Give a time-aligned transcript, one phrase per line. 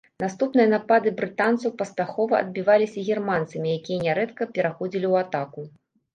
[0.21, 5.61] Наступныя напады брытанцаў паспяхова адбіваліся германцамі, якія нярэдка пераходзілі ў атаку.